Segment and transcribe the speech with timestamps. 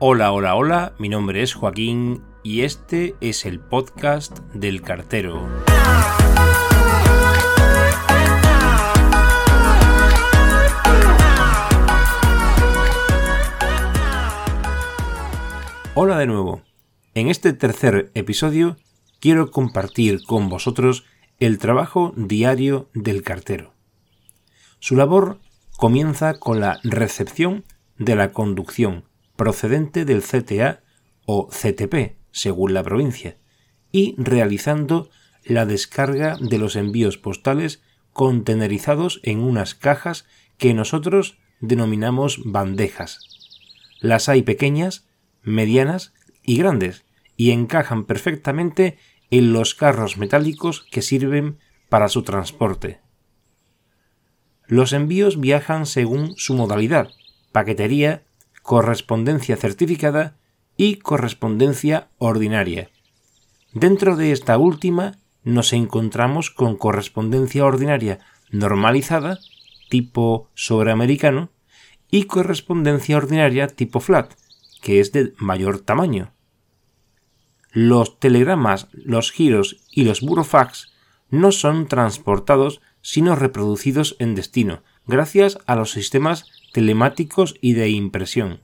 [0.00, 5.48] Hola, hola, hola, mi nombre es Joaquín y este es el podcast del cartero.
[15.94, 16.62] Hola de nuevo.
[17.14, 18.76] En este tercer episodio
[19.18, 21.06] quiero compartir con vosotros
[21.40, 23.74] el trabajo diario del cartero.
[24.78, 25.40] Su labor
[25.76, 27.64] comienza con la recepción
[27.96, 29.07] de la conducción
[29.38, 30.82] procedente del CTA
[31.24, 33.38] o CTP, según la provincia,
[33.92, 35.10] y realizando
[35.44, 37.80] la descarga de los envíos postales
[38.12, 40.26] contenerizados en unas cajas
[40.58, 43.20] que nosotros denominamos bandejas.
[44.00, 45.06] Las hay pequeñas,
[45.42, 47.04] medianas y grandes,
[47.36, 48.98] y encajan perfectamente
[49.30, 51.58] en los carros metálicos que sirven
[51.88, 53.00] para su transporte.
[54.66, 57.10] Los envíos viajan según su modalidad,
[57.52, 58.24] paquetería,
[58.68, 60.36] correspondencia certificada
[60.76, 62.90] y correspondencia ordinaria.
[63.72, 68.18] Dentro de esta última nos encontramos con correspondencia ordinaria
[68.50, 69.38] normalizada,
[69.88, 71.48] tipo sobreamericano,
[72.10, 74.34] y correspondencia ordinaria tipo flat,
[74.82, 76.34] que es de mayor tamaño.
[77.72, 80.92] Los telegramas, los giros y los burofax
[81.30, 88.60] no son transportados sino reproducidos en destino, gracias a los sistemas telemáticos y de impresión.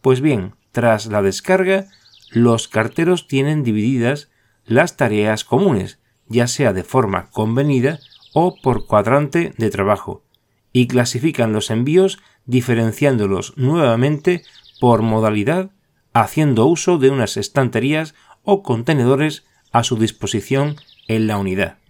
[0.00, 1.86] Pues bien, tras la descarga,
[2.30, 4.30] los carteros tienen divididas
[4.64, 5.98] las tareas comunes,
[6.28, 7.98] ya sea de forma convenida
[8.32, 10.24] o por cuadrante de trabajo,
[10.72, 14.42] y clasifican los envíos diferenciándolos nuevamente
[14.80, 15.70] por modalidad,
[16.12, 20.76] haciendo uso de unas estanterías o contenedores a su disposición
[21.08, 21.81] en la unidad.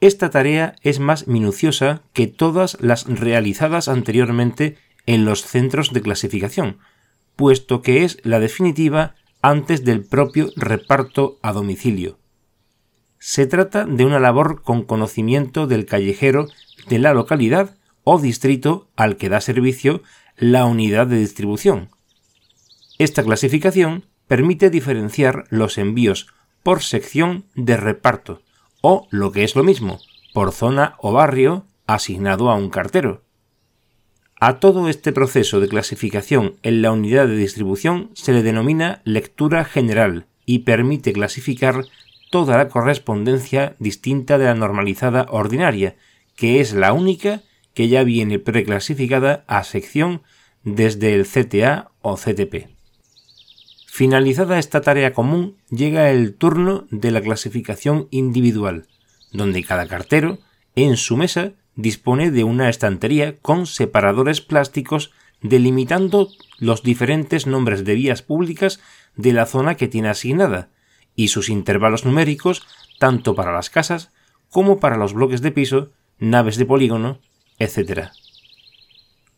[0.00, 6.78] Esta tarea es más minuciosa que todas las realizadas anteriormente en los centros de clasificación,
[7.34, 12.18] puesto que es la definitiva antes del propio reparto a domicilio.
[13.18, 16.46] Se trata de una labor con conocimiento del callejero
[16.88, 20.02] de la localidad o distrito al que da servicio
[20.36, 21.90] la unidad de distribución.
[22.98, 26.28] Esta clasificación permite diferenciar los envíos
[26.62, 28.42] por sección de reparto,
[28.90, 30.00] o, lo que es lo mismo,
[30.32, 33.22] por zona o barrio asignado a un cartero.
[34.40, 39.66] A todo este proceso de clasificación en la unidad de distribución se le denomina lectura
[39.66, 41.84] general y permite clasificar
[42.30, 45.96] toda la correspondencia distinta de la normalizada ordinaria,
[46.34, 47.42] que es la única
[47.74, 50.22] que ya viene preclasificada a sección
[50.64, 52.77] desde el CTA o CTP.
[53.98, 58.86] Finalizada esta tarea común, llega el turno de la clasificación individual,
[59.32, 60.38] donde cada cartero,
[60.76, 65.10] en su mesa, dispone de una estantería con separadores plásticos
[65.42, 66.28] delimitando
[66.60, 68.78] los diferentes nombres de vías públicas
[69.16, 70.68] de la zona que tiene asignada
[71.16, 72.68] y sus intervalos numéricos
[73.00, 74.12] tanto para las casas
[74.48, 77.18] como para los bloques de piso, naves de polígono,
[77.58, 78.10] etc.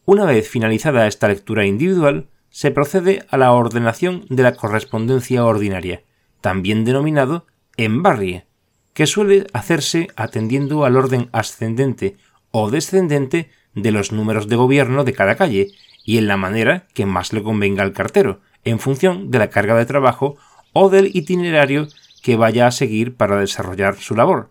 [0.04, 6.02] Una vez finalizada esta lectura individual, se procede a la ordenación de la correspondencia ordinaria,
[6.40, 7.46] también denominado
[7.76, 8.46] embarrie,
[8.92, 12.16] que suele hacerse atendiendo al orden ascendente
[12.50, 15.68] o descendente de los números de gobierno de cada calle
[16.04, 19.76] y en la manera que más le convenga al cartero, en función de la carga
[19.76, 20.36] de trabajo
[20.72, 21.88] o del itinerario
[22.22, 24.50] que vaya a seguir para desarrollar su labor.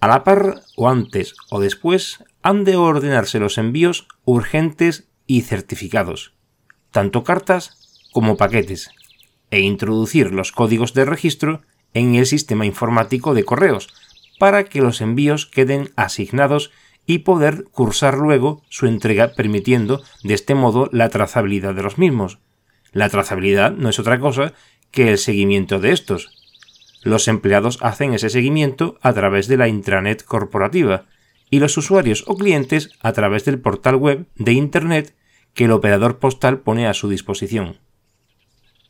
[0.00, 6.34] A la par, o antes o después, han de ordenarse los envíos urgentes y certificados,
[6.90, 8.90] tanto cartas como paquetes,
[9.50, 11.62] e introducir los códigos de registro
[11.94, 13.88] en el sistema informático de correos
[14.38, 16.72] para que los envíos queden asignados
[17.06, 22.38] y poder cursar luego su entrega permitiendo de este modo la trazabilidad de los mismos.
[22.92, 24.52] La trazabilidad no es otra cosa
[24.90, 26.30] que el seguimiento de estos.
[27.02, 31.06] Los empleados hacen ese seguimiento a través de la intranet corporativa
[31.52, 35.14] y los usuarios o clientes a través del portal web de Internet
[35.52, 37.76] que el operador postal pone a su disposición.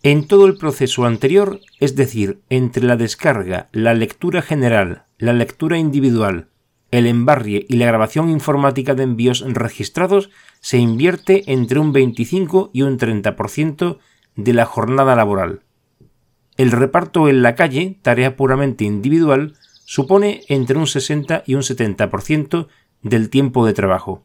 [0.04, 5.76] En todo el proceso anterior, es decir, entre la descarga, la lectura general, la lectura
[5.76, 6.50] individual,
[6.92, 10.30] el embarrie y la grabación informática de envíos registrados,
[10.60, 13.98] se invierte entre un 25 y un 30%
[14.36, 15.62] de la jornada laboral.
[16.56, 22.68] El reparto en la calle, tarea puramente individual, supone entre un 60 y un 70%
[23.02, 24.24] del tiempo de trabajo.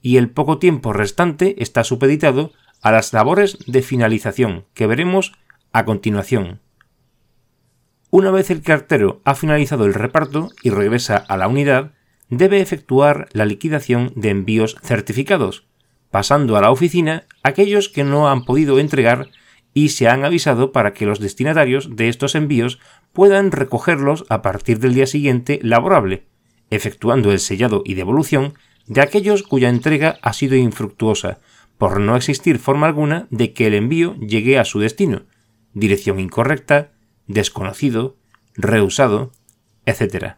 [0.00, 5.32] Y el poco tiempo restante está supeditado a las labores de finalización que veremos
[5.72, 6.60] a continuación.
[8.10, 11.92] Una vez el cartero ha finalizado el reparto y regresa a la unidad,
[12.28, 15.66] debe efectuar la liquidación de envíos certificados,
[16.10, 19.30] pasando a la oficina aquellos que no han podido entregar
[19.74, 22.78] y se han avisado para que los destinatarios de estos envíos
[23.12, 26.26] puedan recogerlos a partir del día siguiente laborable,
[26.70, 28.54] efectuando el sellado y devolución
[28.86, 31.40] de aquellos cuya entrega ha sido infructuosa,
[31.76, 35.22] por no existir forma alguna de que el envío llegue a su destino,
[35.72, 36.92] dirección incorrecta,
[37.26, 38.16] desconocido,
[38.54, 39.32] reusado,
[39.86, 40.36] etc.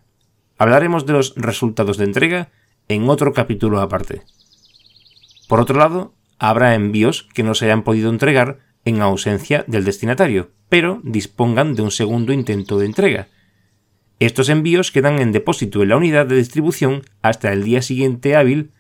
[0.57, 2.49] Hablaremos de los resultados de entrega
[2.89, 4.23] en otro capítulo aparte.
[5.47, 10.51] Por otro lado, habrá envíos que no se hayan podido entregar en ausencia del destinatario,
[10.71, 13.29] pero dispongan de un segundo intento de entrega.
[14.19, 18.71] Estos envíos quedan en depósito en la unidad de distribución hasta el día siguiente hábil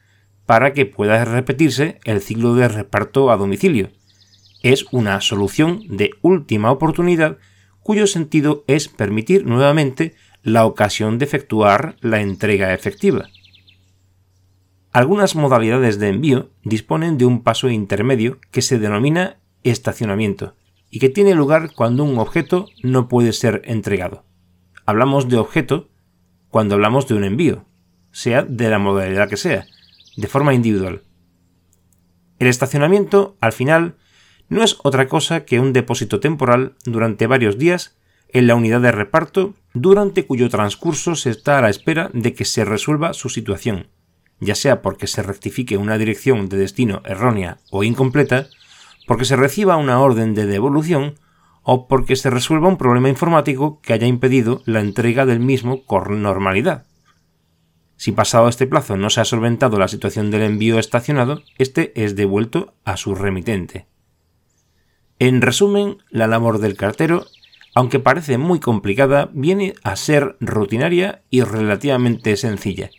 [0.46, 3.90] para que pueda repetirse el ciclo de reparto a domicilio.
[4.62, 7.36] Es una solución de última oportunidad
[7.82, 13.28] cuyo sentido es permitir nuevamente la ocasión de efectuar la entrega efectiva.
[14.92, 19.36] Algunas modalidades de envío disponen de un paso intermedio que se denomina
[19.70, 20.54] estacionamiento
[20.90, 24.24] y que tiene lugar cuando un objeto no puede ser entregado.
[24.84, 25.88] Hablamos de objeto
[26.48, 27.64] cuando hablamos de un envío,
[28.12, 29.66] sea de la modalidad que sea,
[30.16, 31.02] de forma individual.
[32.38, 33.96] El estacionamiento, al final,
[34.48, 37.96] no es otra cosa que un depósito temporal durante varios días
[38.28, 42.44] en la unidad de reparto durante cuyo transcurso se está a la espera de que
[42.44, 43.88] se resuelva su situación,
[44.40, 48.48] ya sea porque se rectifique una dirección de destino errónea o incompleta,
[49.06, 51.14] porque se reciba una orden de devolución
[51.62, 56.22] o porque se resuelva un problema informático que haya impedido la entrega del mismo con
[56.22, 56.86] normalidad.
[57.96, 62.14] Si pasado este plazo no se ha solventado la situación del envío estacionado, este es
[62.14, 63.86] devuelto a su remitente.
[65.18, 67.24] En resumen, la labor del cartero,
[67.74, 72.90] aunque parece muy complicada, viene a ser rutinaria y relativamente sencilla.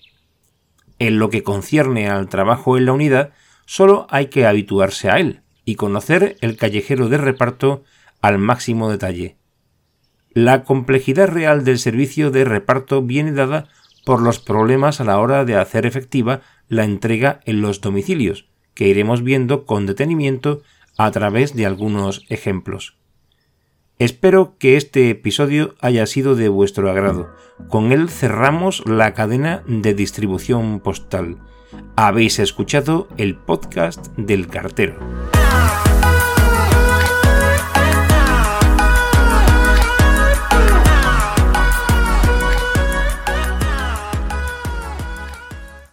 [0.97, 3.33] En lo que concierne al trabajo en la unidad,
[3.65, 7.83] solo hay que habituarse a él, y conocer el callejero de reparto
[8.21, 9.35] al máximo detalle.
[10.31, 13.67] La complejidad real del servicio de reparto viene dada
[14.05, 18.87] por los problemas a la hora de hacer efectiva la entrega en los domicilios, que
[18.87, 20.61] iremos viendo con detenimiento
[20.97, 22.97] a través de algunos ejemplos.
[23.99, 27.35] Espero que este episodio haya sido de vuestro agrado.
[27.67, 31.39] Con él cerramos la cadena de distribución postal.
[31.97, 34.97] Habéis escuchado el podcast del cartero.